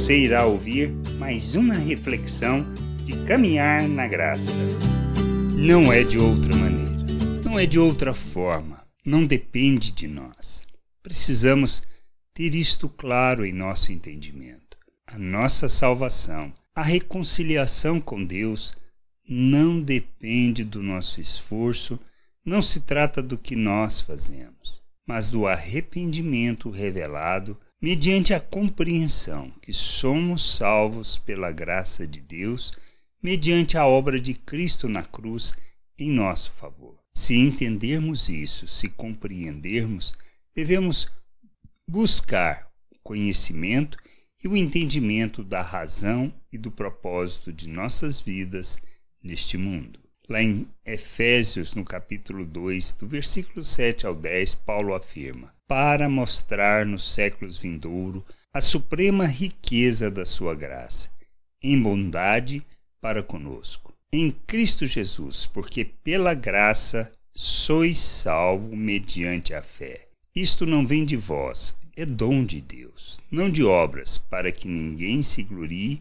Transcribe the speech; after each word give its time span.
Você 0.00 0.16
irá 0.16 0.46
ouvir 0.46 0.90
mais 1.18 1.54
uma 1.54 1.74
reflexão 1.74 2.64
de 3.04 3.12
caminhar 3.26 3.86
na 3.86 4.08
graça. 4.08 4.56
Não 5.54 5.92
é 5.92 6.02
de 6.02 6.18
outra 6.18 6.56
maneira, 6.56 7.04
não 7.44 7.58
é 7.58 7.66
de 7.66 7.78
outra 7.78 8.14
forma, 8.14 8.82
não 9.04 9.26
depende 9.26 9.92
de 9.92 10.08
nós. 10.08 10.66
Precisamos 11.02 11.82
ter 12.32 12.54
isto 12.54 12.88
claro 12.88 13.44
em 13.44 13.52
nosso 13.52 13.92
entendimento. 13.92 14.78
A 15.06 15.18
nossa 15.18 15.68
salvação, 15.68 16.50
a 16.74 16.82
reconciliação 16.82 18.00
com 18.00 18.24
Deus, 18.24 18.72
não 19.28 19.82
depende 19.82 20.64
do 20.64 20.82
nosso 20.82 21.20
esforço, 21.20 22.00
não 22.42 22.62
se 22.62 22.80
trata 22.80 23.22
do 23.22 23.36
que 23.36 23.54
nós 23.54 24.00
fazemos, 24.00 24.80
mas 25.06 25.28
do 25.28 25.46
arrependimento 25.46 26.70
revelado 26.70 27.54
mediante 27.80 28.34
a 28.34 28.40
compreensão 28.40 29.50
que 29.62 29.72
somos 29.72 30.56
salvos 30.56 31.16
pela 31.16 31.50
graça 31.50 32.06
de 32.06 32.20
Deus, 32.20 32.72
mediante 33.22 33.78
a 33.78 33.86
obra 33.86 34.20
de 34.20 34.34
Cristo 34.34 34.88
na 34.88 35.02
cruz 35.02 35.54
em 35.98 36.10
nosso 36.10 36.52
favor. 36.52 36.98
Se 37.14 37.34
entendermos 37.34 38.28
isso, 38.28 38.66
se 38.68 38.88
compreendermos, 38.88 40.12
devemos 40.54 41.10
buscar 41.88 42.70
o 42.90 42.98
conhecimento 43.02 43.98
e 44.42 44.48
o 44.48 44.56
entendimento 44.56 45.42
da 45.42 45.62
razão 45.62 46.32
e 46.52 46.58
do 46.58 46.70
propósito 46.70 47.52
de 47.52 47.68
nossas 47.68 48.20
vidas 48.20 48.80
neste 49.22 49.56
mundo. 49.56 50.00
Lá 50.30 50.40
em 50.40 50.68
Efésios, 50.86 51.74
no 51.74 51.84
capítulo 51.84 52.46
2, 52.46 52.92
do 52.92 53.08
versículo 53.08 53.64
7 53.64 54.06
ao 54.06 54.14
10, 54.14 54.54
Paulo 54.54 54.94
afirma: 54.94 55.52
Para 55.66 56.08
mostrar 56.08 56.86
nos 56.86 57.12
séculos 57.12 57.58
vindouros 57.58 58.22
a 58.54 58.60
suprema 58.60 59.26
riqueza 59.26 60.08
da 60.08 60.24
sua 60.24 60.54
graça, 60.54 61.10
em 61.60 61.82
bondade 61.82 62.64
para 63.00 63.24
conosco, 63.24 63.92
em 64.12 64.30
Cristo 64.30 64.86
Jesus, 64.86 65.46
porque 65.46 65.84
pela 65.84 66.32
graça 66.32 67.10
sois 67.34 67.98
salvo 67.98 68.76
mediante 68.76 69.52
a 69.52 69.60
fé. 69.60 70.06
Isto 70.32 70.64
não 70.64 70.86
vem 70.86 71.04
de 71.04 71.16
vós, 71.16 71.74
é 71.96 72.06
dom 72.06 72.44
de 72.44 72.60
Deus, 72.60 73.18
não 73.32 73.50
de 73.50 73.64
obras, 73.64 74.16
para 74.16 74.52
que 74.52 74.68
ninguém 74.68 75.24
se 75.24 75.42
glorie 75.42 76.00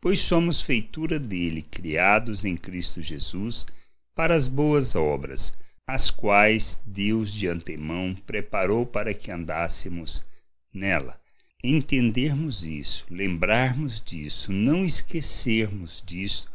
pois 0.00 0.20
somos 0.20 0.62
feitura 0.62 1.18
dele, 1.18 1.62
criados 1.62 2.44
em 2.44 2.56
Cristo 2.56 3.02
Jesus, 3.02 3.66
para 4.14 4.34
as 4.34 4.48
boas 4.48 4.96
obras, 4.96 5.52
as 5.86 6.10
quais 6.10 6.80
Deus 6.86 7.32
de 7.32 7.48
antemão 7.48 8.16
preparou 8.26 8.86
para 8.86 9.12
que 9.12 9.30
andássemos 9.30 10.24
nela. 10.72 11.20
Entendermos 11.62 12.64
isso, 12.64 13.06
lembrarmos 13.10 14.00
disso, 14.00 14.52
não 14.52 14.84
esquecermos 14.84 16.02
disso, 16.06 16.48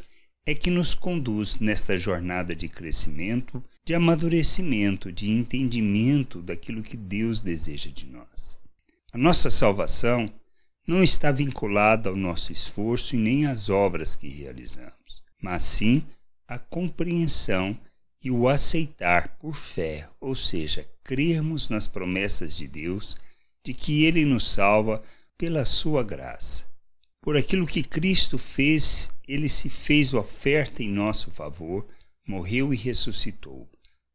é 0.48 0.54
que 0.54 0.70
nos 0.70 0.96
conduz 0.96 1.60
nesta 1.60 1.98
jornada 1.98 2.56
de 2.56 2.68
crescimento, 2.68 3.64
de 3.84 3.94
amadurecimento, 3.94 5.12
de 5.12 5.30
entendimento 5.30 6.42
daquilo 6.42 6.82
que 6.82 6.96
Deus 6.96 7.42
deseja 7.42 7.90
de 7.90 8.06
nós. 8.06 8.58
A 9.12 9.18
nossa 9.18 9.50
salvação 9.50 10.32
não 10.88 11.04
está 11.04 11.32
vinculada 11.32 12.10
ao 12.10 12.16
nosso 12.16 12.52
esforço 12.52 13.16
e 13.16 13.20
nem 13.20 13.48
às 13.48 13.70
obras 13.70 14.16
que 14.16 14.28
realizamos, 14.28 15.24
mas 15.42 15.64
sim 15.64 16.04
à 16.48 16.60
compreensão 16.60 17.78
e 18.22 18.30
o 18.30 18.48
aceitar 18.48 19.38
por 19.40 19.56
fé, 19.56 20.08
ou 20.20 20.36
seja, 20.36 20.88
crermos 21.04 21.70
nas 21.70 21.88
promessas 21.88 22.56
de 22.56 22.68
Deus 22.68 23.16
de 23.64 23.74
que 23.74 24.04
Ele 24.04 24.26
nos 24.26 24.52
salva 24.52 25.02
pela 25.38 25.66
Sua 25.66 26.04
graça. 26.04 26.66
Por 27.22 27.36
aquilo 27.36 27.66
que 27.66 27.84
Cristo 27.84 28.38
fez, 28.38 29.12
Ele 29.28 29.50
se 29.50 29.70
fez 29.70 30.14
oferta 30.14 30.84
em 30.84 30.90
nosso 30.90 31.32
favor, 31.32 31.88
morreu 32.28 32.74
e 32.74 32.78
ressuscitou, 32.78 33.68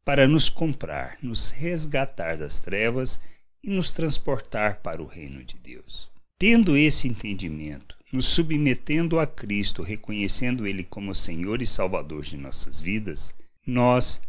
para 0.05 0.27
nos 0.27 0.47
comprar, 0.49 1.17
nos 1.21 1.51
resgatar 1.51 2.37
das 2.37 2.59
trevas 2.59 3.21
e 3.63 3.69
nos 3.69 3.91
transportar 3.91 4.81
para 4.81 5.01
o 5.01 5.05
reino 5.05 5.43
de 5.43 5.57
Deus. 5.57 6.11
Tendo 6.41 6.75
esse 6.75 7.07
entendimento, 7.07 7.95
nos 8.11 8.25
submetendo 8.25 9.19
a 9.19 9.27
Cristo, 9.27 9.83
reconhecendo 9.83 10.65
Ele 10.65 10.83
como 10.83 11.13
Senhor 11.13 11.61
e 11.61 11.67
Salvador 11.67 12.23
de 12.23 12.35
nossas 12.35 12.81
vidas, 12.81 13.31
nós 13.63 14.19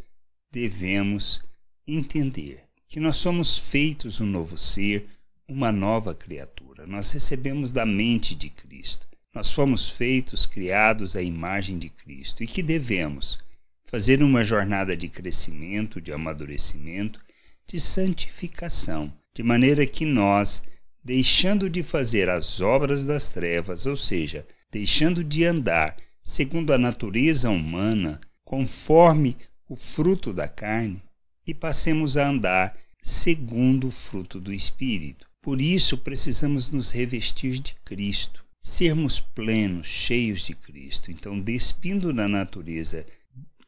devemos 0.50 1.40
entender 1.88 2.64
que 2.86 3.00
nós 3.00 3.16
somos 3.16 3.56
feitos 3.56 4.20
um 4.20 4.26
novo 4.26 4.58
ser, 4.58 5.06
uma 5.48 5.72
nova 5.72 6.14
criatura. 6.14 6.86
Nós 6.86 7.10
recebemos 7.12 7.72
da 7.72 7.86
mente 7.86 8.34
de 8.34 8.50
Cristo. 8.50 9.08
Nós 9.34 9.50
fomos 9.50 9.88
feitos, 9.88 10.44
criados 10.44 11.16
à 11.16 11.22
imagem 11.22 11.78
de 11.78 11.88
Cristo 11.88 12.44
e 12.44 12.46
que 12.46 12.62
devemos 12.62 13.38
fazer 13.86 14.22
uma 14.22 14.44
jornada 14.44 14.94
de 14.94 15.08
crescimento, 15.08 15.98
de 15.98 16.12
amadurecimento, 16.12 17.18
de 17.66 17.80
santificação, 17.80 19.10
de 19.34 19.42
maneira 19.42 19.86
que 19.86 20.04
nós 20.04 20.62
deixando 21.04 21.68
de 21.68 21.82
fazer 21.82 22.28
as 22.28 22.60
obras 22.60 23.04
das 23.04 23.28
trevas, 23.28 23.86
ou 23.86 23.96
seja, 23.96 24.46
deixando 24.70 25.24
de 25.24 25.44
andar 25.44 25.96
segundo 26.22 26.72
a 26.72 26.78
natureza 26.78 27.50
humana, 27.50 28.20
conforme 28.44 29.36
o 29.68 29.74
fruto 29.74 30.32
da 30.32 30.46
carne, 30.46 31.02
e 31.46 31.52
passemos 31.52 32.16
a 32.16 32.28
andar 32.28 32.76
segundo 33.02 33.88
o 33.88 33.90
fruto 33.90 34.38
do 34.38 34.52
Espírito. 34.52 35.26
Por 35.42 35.60
isso 35.60 35.98
precisamos 35.98 36.70
nos 36.70 36.92
revestir 36.92 37.58
de 37.58 37.74
Cristo, 37.84 38.44
sermos 38.60 39.18
plenos, 39.18 39.88
cheios 39.88 40.46
de 40.46 40.54
Cristo. 40.54 41.10
Então, 41.10 41.40
despindo 41.40 42.12
da 42.12 42.28
natureza 42.28 43.04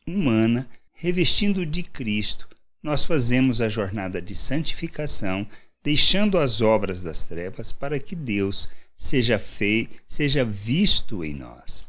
humana, 0.07 0.69
revestindo 0.93 1.67
de 1.67 1.83
Cristo, 1.83 2.49
nós 2.81 3.05
fazemos 3.05 3.61
a 3.61 3.69
jornada 3.69 4.23
de 4.23 4.37
santificação, 4.37 5.49
deixando 5.85 6.39
as 6.39 6.63
obras 6.63 7.03
das 7.03 7.25
trevas 7.25 7.71
para 7.71 8.01
que 8.01 8.17
Deus 8.17 8.71
seja 8.97 9.39
feito, 9.39 10.03
seja 10.09 10.43
visto 10.43 11.23
em 11.23 11.35
nós. 11.35 11.87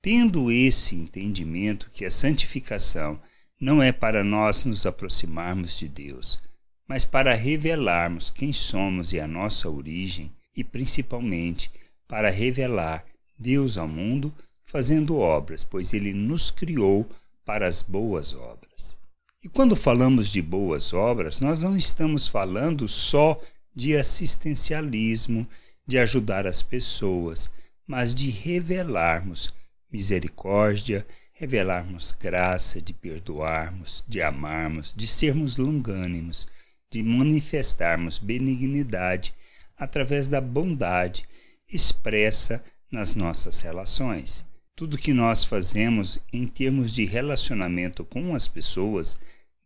Tendo 0.00 0.50
esse 0.50 0.94
entendimento 0.94 1.90
que 1.92 2.04
a 2.04 2.10
santificação 2.10 3.20
não 3.60 3.82
é 3.82 3.90
para 3.90 4.22
nós 4.22 4.64
nos 4.64 4.86
aproximarmos 4.86 5.76
de 5.76 5.88
Deus, 5.88 6.38
mas 6.86 7.04
para 7.04 7.34
revelarmos 7.34 8.30
quem 8.30 8.52
somos 8.52 9.12
e 9.12 9.18
a 9.18 9.26
nossa 9.26 9.68
origem, 9.68 10.30
e 10.56 10.62
principalmente 10.62 11.70
para 12.06 12.30
revelar 12.30 13.04
Deus 13.38 13.76
ao 13.76 13.88
mundo, 13.88 14.32
fazendo 14.64 15.16
obras, 15.16 15.64
pois 15.64 15.92
ele 15.92 16.12
nos 16.12 16.50
criou 16.50 17.08
para 17.44 17.66
as 17.66 17.82
boas 17.82 18.34
obras. 18.34 18.96
E 19.44 19.48
quando 19.48 19.74
falamos 19.74 20.28
de 20.28 20.40
boas 20.40 20.92
obras, 20.92 21.40
nós 21.40 21.62
não 21.62 21.76
estamos 21.76 22.28
falando 22.28 22.86
só 22.86 23.36
de 23.74 23.96
assistencialismo, 23.96 25.48
de 25.84 25.98
ajudar 25.98 26.46
as 26.46 26.62
pessoas, 26.62 27.50
mas 27.84 28.14
de 28.14 28.30
revelarmos 28.30 29.52
misericórdia, 29.90 31.04
revelarmos 31.32 32.12
graça, 32.12 32.80
de 32.80 32.94
perdoarmos, 32.94 34.04
de 34.06 34.22
amarmos, 34.22 34.94
de 34.96 35.08
sermos 35.08 35.56
longânimos, 35.56 36.46
de 36.88 37.02
manifestarmos 37.02 38.18
benignidade 38.18 39.34
através 39.76 40.28
da 40.28 40.40
bondade 40.40 41.26
expressa 41.68 42.62
nas 42.92 43.16
nossas 43.16 43.60
relações. 43.60 44.44
Tudo 44.82 44.98
que 44.98 45.12
nós 45.14 45.44
fazemos 45.44 46.18
em 46.32 46.44
termos 46.44 46.92
de 46.92 47.04
relacionamento 47.04 48.04
com 48.04 48.34
as 48.34 48.48
pessoas 48.48 49.16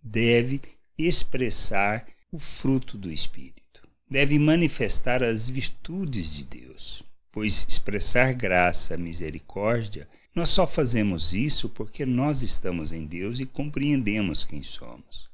deve 0.03 0.61
expressar 0.99 2.07
o 2.31 2.39
fruto 2.39 2.99
do 2.99 3.11
Espírito. 3.11 3.81
Deve 4.11 4.39
manifestar 4.39 5.23
as 5.23 5.49
virtudes 5.49 6.31
de 6.31 6.45
Deus, 6.45 7.03
pois 7.33 7.65
expressar 7.67 8.35
graça, 8.35 8.95
misericórdia, 8.99 10.07
nós 10.35 10.51
só 10.51 10.67
fazemos 10.67 11.33
isso 11.33 11.71
porque 11.71 12.05
nós 12.05 12.43
estamos 12.43 12.93
em 12.93 13.07
Deus 13.07 13.41
e 13.41 13.47
compreendemos 13.47 14.45
quem 14.45 14.63
somos. 14.63 15.31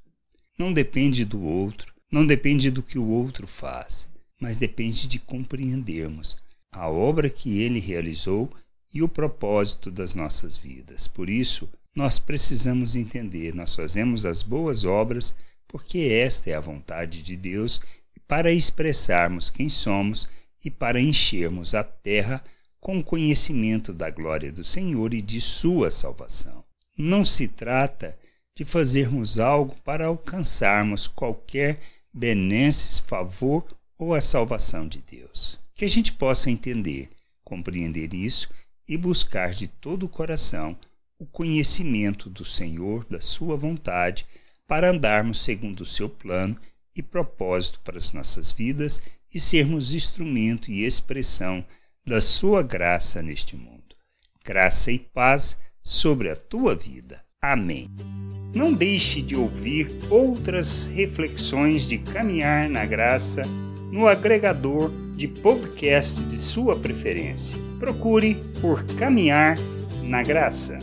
Não 0.56 0.73
depende 0.73 1.25
do 1.25 1.43
outro, 1.43 1.93
não 2.09 2.25
depende 2.25 2.71
do 2.71 2.85
que 2.85 3.01
o 3.01 3.09
outro 3.09 3.49
faz, 3.49 4.09
mas 4.41 4.56
depende 4.56 5.09
de 5.09 5.19
compreendermos 5.19 6.37
a 6.71 6.89
obra 6.89 7.29
que 7.29 7.61
ele 7.61 7.81
realizou 7.81 8.49
e 8.93 9.03
o 9.03 9.09
propósito 9.09 9.91
das 9.91 10.15
nossas 10.15 10.56
vidas. 10.56 11.09
Por 11.09 11.31
isso, 11.31 11.69
nós 11.94 12.19
precisamos 12.19 12.94
entender, 12.94 13.55
nós 13.55 13.75
fazemos 13.75 14.25
as 14.27 14.43
boas 14.43 14.85
obras 14.85 15.35
porque 15.67 15.99
esta 15.99 16.50
é 16.50 16.55
a 16.55 16.61
vontade 16.61 17.23
de 17.23 17.37
Deus 17.37 17.81
para 18.29 18.53
expressarmos 18.53 19.49
quem 19.49 19.69
somos 19.69 20.29
e 20.65 20.71
para 20.71 21.00
enchermos 21.00 21.75
a 21.75 21.83
terra 21.83 22.44
com 22.79 23.03
conhecimento 23.03 23.93
da 23.93 24.11
glória 24.11 24.53
do 24.53 24.65
Senhor 24.65 25.15
e 25.15 25.23
de 25.23 25.41
sua 25.41 25.91
salvação. 25.91 26.65
Não 26.97 27.25
se 27.25 27.49
trata 27.49 28.19
de 28.55 28.65
fazermos 28.65 29.39
algo 29.39 29.75
para 29.83 30.06
alcançarmos 30.06 31.06
qualquer 31.06 31.81
benesses, 32.12 32.99
favor 32.99 33.67
ou 33.99 34.15
a 34.15 34.21
salvação 34.21 34.87
de 34.87 35.00
Deus. 35.00 35.59
Que 35.75 35.87
a 35.87 35.89
gente 35.89 36.12
possa 36.12 36.50
entender 36.50 37.09
compreender 37.53 38.15
isso 38.15 38.49
e 38.93 38.97
buscar 38.99 39.53
de 39.53 39.67
todo 39.67 40.03
o 40.03 40.09
coração 40.09 40.77
o 41.19 41.25
conhecimento 41.25 42.29
do 42.29 42.44
Senhor, 42.44 43.06
da 43.09 43.23
Sua 43.23 43.56
vontade, 43.56 44.27
para 44.69 44.91
andarmos 44.91 45.43
segundo 45.43 45.81
o 45.81 45.87
seu 45.87 46.11
plano 46.11 46.59
e 46.94 47.00
propósito 47.03 47.81
para 47.81 47.97
as 47.97 48.12
nossas 48.12 48.53
vidas 48.53 49.00
e 49.33 49.41
sermos 49.41 49.94
instrumento 49.94 50.71
e 50.71 50.85
expressão 50.85 51.65
da 52.06 52.21
Sua 52.21 52.62
graça 52.62 53.23
neste 53.23 53.56
mundo. 53.56 53.97
Graça 54.44 54.93
e 54.93 54.99
paz 54.99 55.56
sobre 55.83 56.29
a 56.29 56.37
tua 56.37 56.75
vida. 56.75 57.25
Amém. 57.41 57.89
Não 58.55 58.75
deixe 58.75 59.23
de 59.23 59.35
ouvir 59.35 59.89
outras 60.11 60.85
reflexões 60.85 61.89
de 61.89 61.97
caminhar 61.97 62.69
na 62.69 62.85
graça 62.85 63.41
no 63.91 64.06
agregador 64.06 64.91
de 65.17 65.29
podcast 65.29 66.23
de 66.25 66.37
sua 66.37 66.79
preferência. 66.79 67.72
Procure 67.82 68.37
por 68.61 68.84
Caminhar 68.96 69.56
na 70.05 70.23
Graça. 70.23 70.79